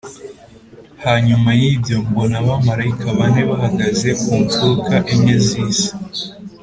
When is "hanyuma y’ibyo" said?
1.05-1.95